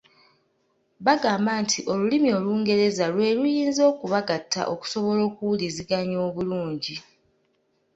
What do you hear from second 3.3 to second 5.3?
luyinza okubagatta okusobola